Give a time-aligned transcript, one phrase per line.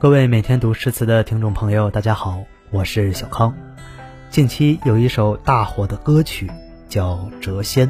[0.00, 3.52] 各位每天读诗词的听众朋友，大家好，我是小康。
[4.30, 6.48] 近期有一首大火的歌曲
[6.88, 7.88] 叫《谪仙》，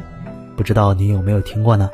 [0.57, 1.91] 不知道你有没有听过呢？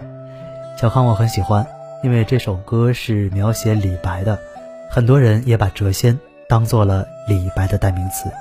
[0.80, 1.68] 小康我很喜欢，
[2.02, 4.40] 因为这首歌是描写李白的，
[4.90, 8.32] 很多人也把谪仙当做了李白的代名词。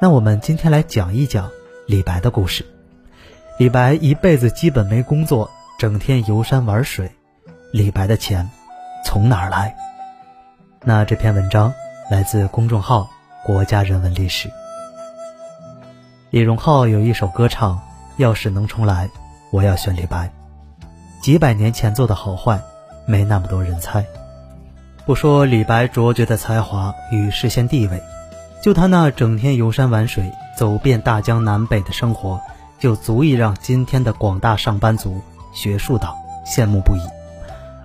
[0.00, 1.48] 那我们今天来讲一讲
[1.86, 2.66] 李白的故事。
[3.56, 7.12] 李白一辈子基本没工作，整天游山玩水，
[7.70, 8.50] 李白的钱
[9.04, 9.76] 从哪儿来？
[10.84, 11.74] 那这篇文章
[12.08, 13.10] 来自公众号
[13.44, 14.48] “国家人文历史”。
[16.30, 17.80] 李荣浩有一首歌唱
[18.16, 19.10] ：“要是能重来，
[19.50, 20.30] 我要选李白。”
[21.20, 22.60] 几百年前做的好坏，
[23.06, 24.04] 没那么多人猜。
[25.04, 28.00] 不说李白卓绝的才华与世仙地位，
[28.62, 32.40] 就他那整天游山玩水、走遍大江南北的生活，
[32.78, 35.20] 就足以让今天的广大上班族、
[35.52, 36.14] 学术党
[36.46, 37.00] 羡慕不已。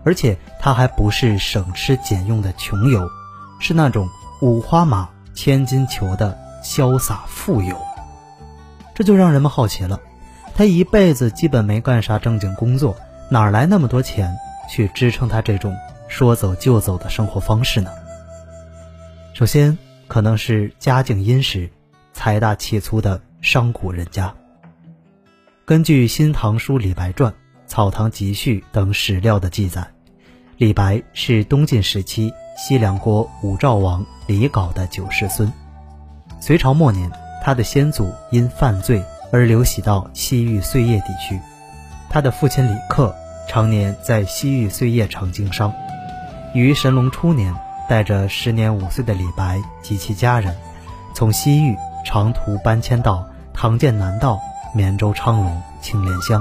[0.04, 3.10] 而且他还不是省吃俭用的穷游，
[3.59, 4.08] 是那种
[4.42, 7.76] 五花马、千金裘的潇洒富游。
[8.94, 10.00] 这就让人们好奇了：
[10.56, 12.95] 他一辈子基本没干啥正经工作，
[13.30, 14.36] 哪来那么多钱
[14.70, 15.76] 去支撑他这种
[16.08, 17.90] 说走就走的生活方式呢？
[19.34, 21.70] 首先，可能是家境殷实、
[22.14, 24.32] 财大气粗的商贾人家。
[25.66, 27.32] 根据《新唐书·李白传》
[27.74, 29.84] 《草堂集序》等史料的记载。
[30.58, 35.52] 李白是东晋时期西凉国武昭王李杲的九世孙。
[36.40, 37.12] 隋朝末年，
[37.44, 41.40] 他的先祖因犯罪而流徙到西域碎叶地区。
[42.12, 43.12] 他的父亲李克
[43.50, 45.74] 常年在西域碎叶城经商。
[46.54, 47.56] 于神龙初年，
[47.90, 50.56] 带着时年五岁的李白及其家人，
[51.16, 54.40] 从西域长途搬迁到唐建南道
[54.76, 56.40] 绵州昌隆青莲乡。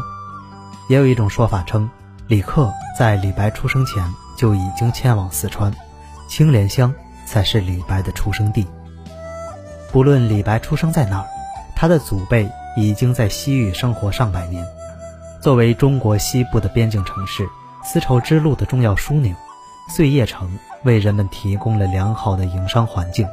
[0.93, 1.89] 也有一种说法称。
[2.29, 4.05] 李克在李白出生前
[4.37, 5.73] 就已经迁往四川，
[6.29, 8.67] 青莲乡才是李白的出生地。
[9.91, 11.27] 不论李白出生在哪儿，
[11.75, 14.63] 他的祖辈已经在西域生活上百年。
[15.41, 17.48] 作为中国西部的边境城市，
[17.83, 19.35] 丝绸之路的重要枢纽，
[19.89, 23.27] 碎叶城为人们提供了良好的营商环境。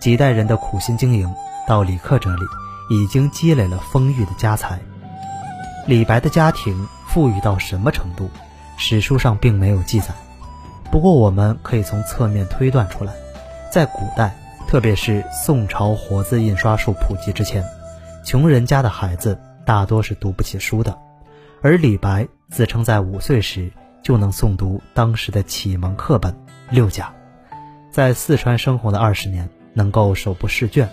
[0.00, 1.30] 几代人的苦心经营，
[1.66, 2.42] 到李克这里
[2.88, 4.80] 已经积累了丰裕的家财。
[5.88, 6.86] 李白的家庭。
[7.08, 8.28] 富裕到什么程度，
[8.76, 10.08] 史书上并没有记载。
[10.90, 13.14] 不过，我们可以从侧面推断出来，
[13.72, 14.36] 在古代，
[14.68, 17.64] 特别是宋朝活字印刷术普及之前，
[18.22, 20.96] 穷人家的孩子大多是读不起书的。
[21.62, 23.72] 而李白自称在五岁时
[24.02, 26.30] 就能诵读当时的启蒙课本
[26.68, 27.10] 《六甲》，
[27.90, 30.86] 在四川生活的二十年，能够手不释卷，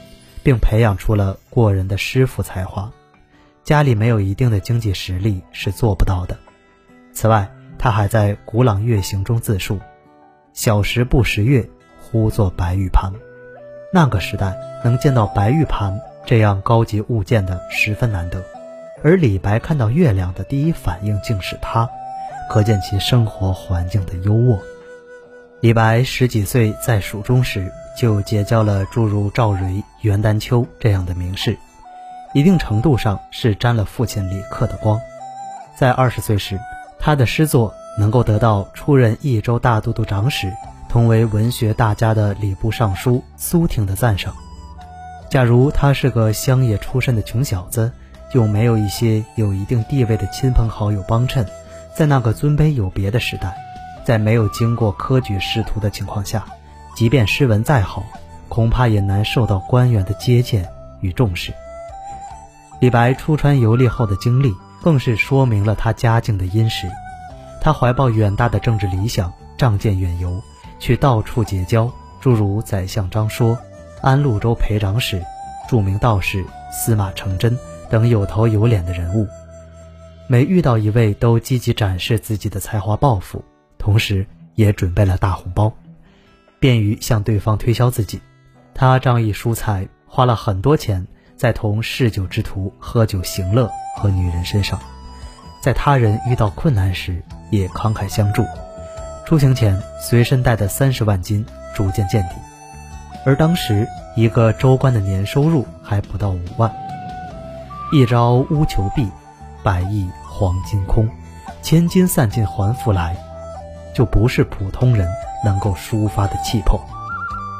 [0.43, 2.89] 并培养出了过人的诗赋才华。
[3.65, 6.37] 家里没有一定的经济实力是做不到的。
[7.11, 7.49] 此外，
[7.79, 9.79] 他还在《古朗月行》中自述
[10.53, 11.67] ：“小时不识月，
[11.99, 13.11] 呼作白玉盘。”
[13.91, 18.43] 那个时代能见到白玉盘这样高级物件的十分难得，
[19.03, 21.89] 而李白看到月亮的第一反应竟是它，
[22.47, 24.59] 可见其生活环境的优渥。
[25.61, 31.57] 李白十几岁在蜀中时，就结交了诸如赵蕤、袁丹丘这样的名士。
[32.35, 34.99] 一定程度上是沾了父亲李克的光，
[35.73, 36.59] 在二十岁时，
[36.99, 40.51] 他的诗作能够得到出任益州大都督长史、
[40.89, 44.35] 同为文学大家的礼部尚书苏挺的赞赏。
[45.29, 47.89] 假如他是个乡野出身的穷小子，
[48.33, 51.47] 又没有一些有一定地位的亲朋好友帮衬，
[51.95, 53.55] 在那个尊卑有别的时代，
[54.03, 56.43] 在没有经过科举仕途的情况下，
[56.97, 58.03] 即便诗文再好，
[58.49, 60.67] 恐怕也难受到官员的接见
[60.99, 61.53] 与重视。
[62.79, 64.53] 李白出川游历后的经历，
[64.83, 66.87] 更是说明了他家境的殷实。
[67.61, 70.41] 他怀抱远大的政治理想，仗剑远游，
[70.77, 73.57] 去到处结交，诸如宰相张说、
[74.01, 75.23] 安陆州裴长史、
[75.67, 77.57] 著名道士司马承祯
[77.89, 79.27] 等有头有脸的人物。
[80.27, 83.43] 每遇到一位，都积极展示自己的才华抱负，
[83.77, 85.71] 同时也准备了大红包，
[86.59, 88.19] 便于向对方推销自己。
[88.73, 91.07] 他仗义疏财，花了很多钱。
[91.37, 94.79] 在同嗜酒之徒喝酒行乐和女人身上，
[95.61, 97.21] 在他人遇到困难时
[97.51, 98.45] 也慷慨相助。
[99.25, 101.45] 出行前随身带的三十万金
[101.75, 102.35] 逐渐见底，
[103.25, 106.71] 而当时一个州官的年收入还不到五万。
[107.91, 109.09] 一朝乌裘敝，
[109.63, 111.09] 百亿黄金空，
[111.61, 113.17] 千金散尽还复来，
[113.93, 115.07] 就不是普通人
[115.43, 116.79] 能够抒发的气魄。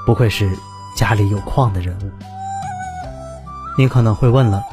[0.06, 0.50] 不愧是
[0.96, 2.35] 家里有矿的人物。
[3.78, 4.64] 你可能会问了，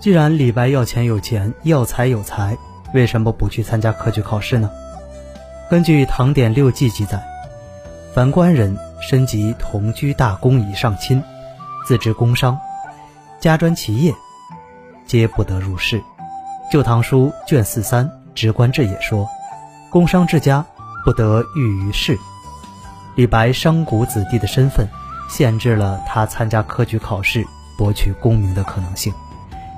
[0.00, 2.56] 既然李白要钱有钱，要财有财，
[2.94, 4.70] 为什么不去参加科举考试呢？
[5.68, 7.22] 根据《唐典六纪》记载，
[8.14, 11.22] 凡官人身及同居大公以上亲，
[11.86, 12.58] 自知工商，
[13.40, 14.14] 家专其业，
[15.06, 15.98] 皆不得入仕。
[16.72, 19.28] 《旧唐书》卷四三《直官志》也说
[19.90, 20.64] ：“工商之家
[21.04, 22.18] 不得遇于仕。”
[23.16, 24.88] 李白商贾子弟的身份，
[25.28, 27.44] 限制了他参加科举考试、
[27.76, 29.12] 博取功名的可能性。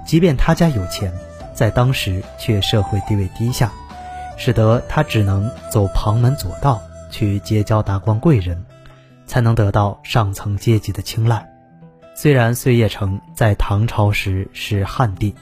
[0.07, 1.13] 即便他家有钱，
[1.55, 3.73] 在当时却社会地位低下，
[4.37, 6.81] 使得他只能走旁门左道
[7.11, 8.65] 去结交达官贵人，
[9.27, 11.47] 才能得到上层阶级的青睐。
[12.15, 15.35] 虽然碎叶城在唐朝时是汉地，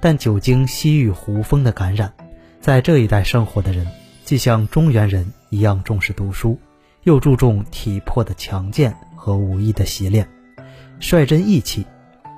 [0.00, 2.12] 但久经西域胡风的感染，
[2.60, 3.86] 在这一带生活的人，
[4.24, 6.58] 既像中原人一样重视读书。
[7.04, 10.28] 又注重体魄的强健和武艺的习练，
[10.98, 11.86] 率真义气。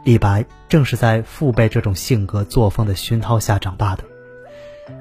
[0.04, 4.02] 李白正是在父辈这种性格作风的熏陶下长大的。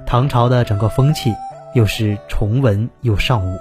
[0.05, 1.33] 唐朝的整个风气
[1.73, 3.59] 又是崇文又尚武，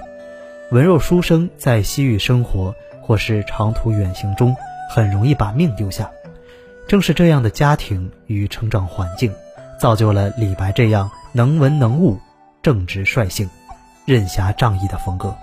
[0.70, 4.54] 文弱书生在西域生活或是长途远行中
[4.90, 6.10] 很容易把命丢下。
[6.86, 9.32] 正是这样的家庭与成长环境，
[9.78, 12.18] 造就了李白这样能文能武、
[12.62, 13.48] 正直率性、
[14.04, 15.34] 任侠仗义的风格。